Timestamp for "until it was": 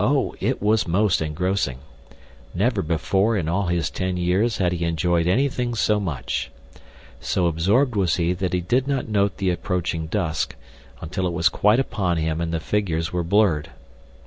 11.02-11.50